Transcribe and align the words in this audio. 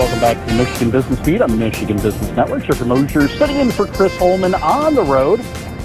the 0.00 0.54
Michigan 0.56 0.90
Business 0.90 1.20
Beat 1.20 1.42
on 1.42 1.50
the 1.50 1.56
Michigan 1.56 1.96
Business 1.98 2.30
Network. 2.30 2.64
Jeffrey 2.64 2.86
Mosher 2.86 3.28
sitting 3.28 3.56
in 3.56 3.70
for 3.70 3.86
Chris 3.86 4.16
Holman 4.16 4.54
on 4.54 4.94
the 4.94 5.02
road, 5.02 5.40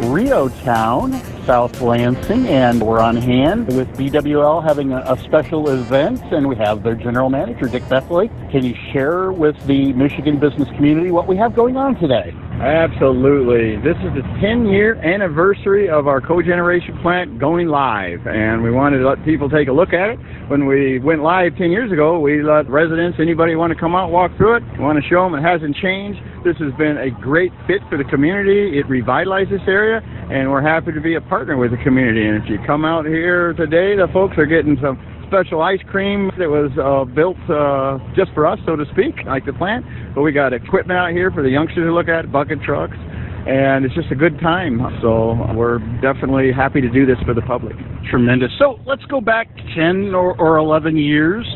REO 0.00 0.48
Town, 0.64 1.12
South 1.46 1.80
Lansing, 1.80 2.48
and 2.48 2.82
we're 2.82 2.98
on 2.98 3.16
hand 3.16 3.68
with 3.68 3.88
BWL 3.96 4.64
having 4.64 4.92
a, 4.92 4.98
a, 5.06 5.16
special 5.22 5.70
event, 5.70 6.20
and 6.32 6.48
we 6.48 6.56
have 6.56 6.82
their 6.82 6.96
general 6.96 7.30
manager, 7.30 7.68
Dick 7.68 7.84
Peffley. 7.84 8.28
Can 8.50 8.64
you 8.64 8.74
share 8.92 9.30
with 9.30 9.56
the 9.66 9.92
Michigan 9.92 10.40
business 10.40 10.68
community 10.70 11.12
what 11.12 11.28
we 11.28 11.36
have 11.36 11.54
going 11.54 11.76
on 11.76 11.94
today? 11.94 12.34
Absolutely. 12.60 13.80
This 13.80 13.96
is 14.04 14.12
the 14.12 14.20
10 14.36 14.66
year 14.66 15.00
anniversary 15.00 15.88
of 15.88 16.06
our 16.06 16.20
cogeneration 16.20 17.00
plant 17.00 17.40
going 17.40 17.68
live, 17.68 18.26
and 18.26 18.62
we 18.62 18.70
wanted 18.70 18.98
to 18.98 19.08
let 19.08 19.24
people 19.24 19.48
take 19.48 19.68
a 19.68 19.72
look 19.72 19.94
at 19.94 20.10
it. 20.10 20.18
When 20.52 20.66
we 20.66 20.98
went 20.98 21.22
live 21.22 21.56
10 21.56 21.70
years 21.70 21.90
ago, 21.90 22.20
we 22.20 22.42
let 22.42 22.68
residents, 22.68 23.16
anybody 23.18 23.56
want 23.56 23.72
to 23.72 23.80
come 23.80 23.94
out, 23.94 24.10
walk 24.10 24.36
through 24.36 24.56
it, 24.56 24.62
want 24.76 25.02
to 25.02 25.08
show 25.08 25.24
them 25.24 25.34
it 25.36 25.40
hasn't 25.40 25.74
changed. 25.80 26.20
This 26.44 26.56
has 26.60 26.68
been 26.76 27.00
a 27.00 27.08
great 27.08 27.50
fit 27.66 27.80
for 27.88 27.96
the 27.96 28.04
community. 28.04 28.76
It 28.76 28.84
revitalized 28.92 29.48
this 29.48 29.64
area, 29.66 30.04
and 30.04 30.50
we're 30.52 30.60
happy 30.60 30.92
to 30.92 31.00
be 31.00 31.14
a 31.14 31.20
partner 31.32 31.56
with 31.56 31.70
the 31.70 31.80
community. 31.80 32.28
And 32.28 32.44
if 32.44 32.50
you 32.50 32.58
come 32.66 32.84
out 32.84 33.06
here 33.06 33.54
today, 33.54 33.96
the 33.96 34.12
folks 34.12 34.36
are 34.36 34.44
getting 34.44 34.76
some 34.84 35.00
special 35.30 35.62
ice 35.62 35.80
cream 35.86 36.30
that 36.38 36.50
was 36.50 36.74
uh, 36.74 37.06
built 37.06 37.38
uh, 37.46 38.02
just 38.18 38.34
for 38.34 38.50
us, 38.50 38.58
so 38.66 38.74
to 38.74 38.84
speak, 38.90 39.14
like 39.26 39.46
the 39.46 39.52
plant. 39.54 39.86
But 40.14 40.22
we 40.22 40.32
got 40.32 40.52
equipment 40.52 40.98
out 40.98 41.12
here 41.12 41.30
for 41.30 41.42
the 41.42 41.48
youngsters 41.48 41.86
to 41.86 41.94
look 41.94 42.08
at, 42.08 42.32
bucket 42.32 42.58
trucks, 42.66 42.98
and 43.46 43.84
it's 43.86 43.94
just 43.94 44.10
a 44.10 44.18
good 44.18 44.40
time. 44.40 44.82
So 45.00 45.38
we're 45.54 45.78
definitely 46.02 46.50
happy 46.50 46.80
to 46.80 46.90
do 46.90 47.06
this 47.06 47.16
for 47.24 47.32
the 47.32 47.42
public. 47.42 47.76
Tremendous. 48.10 48.50
So 48.58 48.80
let's 48.86 49.04
go 49.06 49.20
back 49.20 49.46
10 49.78 50.14
or, 50.18 50.34
or 50.34 50.58
11 50.58 50.96
years. 50.96 51.46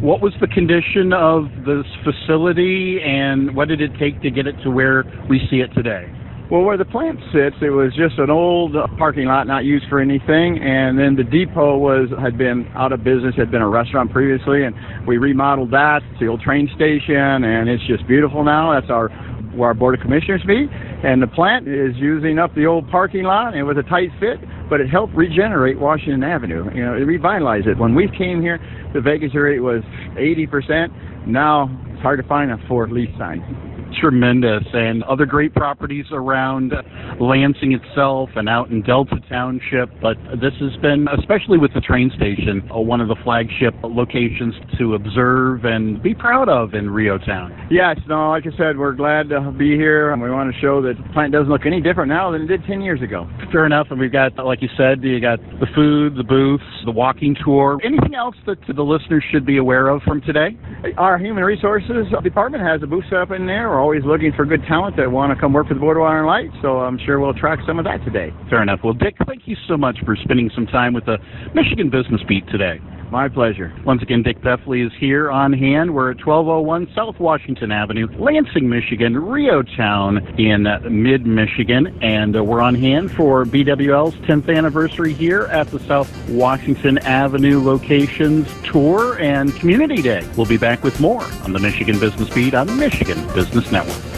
What 0.00 0.22
was 0.22 0.32
the 0.40 0.48
condition 0.48 1.12
of 1.12 1.52
this 1.68 1.84
facility, 2.08 2.98
and 3.04 3.54
what 3.54 3.68
did 3.68 3.82
it 3.82 3.92
take 4.00 4.22
to 4.22 4.30
get 4.30 4.46
it 4.46 4.56
to 4.64 4.70
where 4.70 5.04
we 5.28 5.40
see 5.50 5.60
it 5.60 5.68
today? 5.74 6.08
Well, 6.50 6.62
where 6.62 6.78
the 6.78 6.86
plant 6.86 7.20
sits, 7.28 7.56
it 7.60 7.68
was 7.68 7.92
just 7.92 8.16
an 8.16 8.30
old 8.30 8.72
parking 8.96 9.26
lot, 9.26 9.46
not 9.46 9.66
used 9.66 9.84
for 9.90 10.00
anything, 10.00 10.56
and 10.56 10.98
then 10.98 11.14
the 11.14 11.22
depot 11.22 11.76
was 11.76 12.08
had 12.18 12.38
been 12.38 12.66
out 12.74 12.90
of 12.90 13.04
business, 13.04 13.36
had 13.36 13.50
been 13.50 13.60
a 13.60 13.68
restaurant 13.68 14.10
previously, 14.10 14.64
and 14.64 14.74
we 15.06 15.18
remodeled 15.18 15.70
that 15.72 16.00
to 16.00 16.24
the 16.24 16.26
old 16.26 16.40
train 16.40 16.66
station, 16.74 17.44
and 17.44 17.68
it's 17.68 17.86
just 17.86 18.08
beautiful 18.08 18.44
now. 18.44 18.72
That's 18.72 18.88
our 18.88 19.10
where 19.52 19.68
our 19.68 19.74
board 19.74 19.94
of 19.96 20.00
commissioners 20.00 20.40
meet, 20.46 20.70
and 21.04 21.20
the 21.20 21.26
plant 21.26 21.68
is 21.68 21.92
using 21.96 22.38
up 22.38 22.54
the 22.54 22.64
old 22.64 22.88
parking 22.88 23.24
lot. 23.24 23.54
It 23.54 23.64
was 23.64 23.76
a 23.76 23.82
tight 23.82 24.08
fit, 24.18 24.40
but 24.70 24.80
it 24.80 24.88
helped 24.88 25.12
regenerate 25.14 25.78
Washington 25.78 26.24
Avenue. 26.24 26.64
You 26.74 26.82
know, 26.82 26.94
it 26.94 27.04
revitalized 27.04 27.66
it. 27.66 27.76
When 27.76 27.94
we 27.94 28.08
came 28.16 28.40
here, 28.40 28.58
the 28.94 29.02
vacancy 29.02 29.36
rate 29.36 29.60
was 29.60 29.82
80%. 30.16 31.26
Now 31.26 31.68
it's 31.92 32.00
hard 32.00 32.22
to 32.22 32.26
find 32.26 32.50
a 32.50 32.56
for 32.68 32.88
lease 32.88 33.12
sign 33.18 33.67
tremendous 34.00 34.64
and 34.72 35.02
other 35.04 35.26
great 35.26 35.54
properties 35.54 36.06
around 36.12 36.72
Lansing 37.20 37.72
itself 37.72 38.30
and 38.36 38.48
out 38.48 38.70
in 38.70 38.82
Delta 38.82 39.16
Township. 39.28 39.90
But 40.00 40.16
this 40.40 40.54
has 40.60 40.76
been, 40.80 41.08
especially 41.18 41.58
with 41.58 41.74
the 41.74 41.80
train 41.80 42.12
station, 42.14 42.68
uh, 42.74 42.78
one 42.78 43.00
of 43.00 43.08
the 43.08 43.16
flagship 43.24 43.74
locations 43.82 44.54
to 44.78 44.94
observe 44.94 45.64
and 45.64 46.00
be 46.02 46.14
proud 46.14 46.48
of 46.48 46.74
in 46.74 46.90
REO 46.90 47.18
Town. 47.18 47.68
Yes, 47.70 47.96
no, 48.08 48.30
like 48.30 48.44
I 48.46 48.56
said, 48.56 48.78
we're 48.78 48.92
glad 48.92 49.28
to 49.30 49.50
be 49.52 49.76
here 49.76 50.12
and 50.12 50.22
we 50.22 50.30
want 50.30 50.52
to 50.52 50.60
show 50.60 50.80
that 50.82 50.94
the 50.96 51.12
plant 51.12 51.32
doesn't 51.32 51.50
look 51.50 51.66
any 51.66 51.80
different 51.80 52.08
now 52.08 52.30
than 52.30 52.42
it 52.42 52.46
did 52.46 52.64
10 52.66 52.80
years 52.80 53.02
ago. 53.02 53.28
Fair 53.50 53.66
enough. 53.66 53.88
And 53.90 53.98
we've 53.98 54.12
got, 54.12 54.36
like 54.36 54.62
you 54.62 54.68
said, 54.76 55.02
you 55.02 55.20
got 55.20 55.40
the 55.60 55.66
food, 55.74 56.16
the 56.16 56.24
booths, 56.24 56.64
the 56.84 56.92
walking 56.92 57.36
tour. 57.44 57.78
Anything 57.84 58.14
else 58.14 58.36
that 58.46 58.58
the 58.68 58.82
listeners 58.82 59.24
should 59.32 59.44
be 59.44 59.56
aware 59.56 59.88
of 59.88 60.02
from 60.02 60.20
today? 60.22 60.56
Our 60.96 61.18
human 61.18 61.42
resources 61.42 62.06
department 62.22 62.62
has 62.62 62.82
a 62.82 62.86
booth 62.86 63.04
set 63.10 63.18
up 63.18 63.30
in 63.32 63.46
there. 63.46 63.68
We're 63.68 63.80
always 63.80 64.04
looking 64.04 64.32
for 64.32 64.44
good 64.44 64.62
talent 64.68 64.96
that 64.96 65.10
want 65.10 65.34
to 65.34 65.40
come 65.40 65.52
work 65.52 65.66
for 65.66 65.74
the 65.74 65.80
Board 65.80 65.96
of 65.96 66.02
Water 66.02 66.18
and 66.18 66.26
Light, 66.26 66.50
so 66.62 66.78
I'm 66.78 66.98
sure 67.04 67.18
we'll 67.18 67.30
attract 67.30 67.62
some 67.66 67.78
of 67.78 67.84
that 67.84 68.04
today. 68.04 68.32
Fair 68.48 68.62
enough. 68.62 68.80
Well, 68.84 68.94
Dick, 68.94 69.16
thank 69.26 69.42
you 69.46 69.56
so 69.66 69.76
much 69.76 69.98
for 70.04 70.14
spending 70.14 70.50
some 70.54 70.66
time 70.66 70.94
with 70.94 71.04
the 71.04 71.18
Michigan 71.52 71.90
Business 71.90 72.20
Beat 72.28 72.46
today. 72.48 72.80
My 73.10 73.28
pleasure. 73.28 73.72
Once 73.84 74.02
again, 74.02 74.22
Dick 74.22 74.40
Peffley 74.42 74.86
is 74.86 74.92
here 74.98 75.30
on 75.30 75.52
hand. 75.52 75.94
We're 75.94 76.10
at 76.10 76.18
1201 76.18 76.92
South 76.94 77.18
Washington 77.18 77.72
Avenue, 77.72 78.06
Lansing, 78.18 78.68
Michigan, 78.68 79.16
REO 79.16 79.62
Town 79.62 80.18
in 80.38 80.64
mid 80.90 81.26
Michigan. 81.26 81.98
And 82.02 82.36
uh, 82.36 82.44
we're 82.44 82.60
on 82.60 82.74
hand 82.74 83.10
for 83.10 83.46
BWL's 83.46 84.14
10th 84.26 84.54
anniversary 84.54 85.14
here 85.14 85.44
at 85.44 85.68
the 85.68 85.78
South 85.80 86.12
Washington 86.28 86.98
Avenue 86.98 87.62
locations 87.62 88.46
tour 88.64 89.18
and 89.20 89.56
community 89.56 90.02
day. 90.02 90.28
We'll 90.36 90.46
be 90.46 90.58
back 90.58 90.84
with 90.84 91.00
more 91.00 91.24
on 91.44 91.54
the 91.54 91.60
Michigan 91.60 91.98
Business 91.98 92.28
Beat 92.28 92.52
on 92.52 92.66
the 92.66 92.74
Michigan 92.74 93.26
Business 93.34 93.72
Network. 93.72 94.17